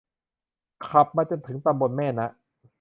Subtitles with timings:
[0.87, 2.27] ขับมาจนถึงตำบลแม่นะ